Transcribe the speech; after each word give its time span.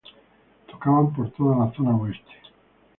Tocaban 0.67 1.13
por 1.13 1.29
toda 1.29 1.57
la 1.63 1.71
zona 1.73 1.95
oeste. 1.95 2.33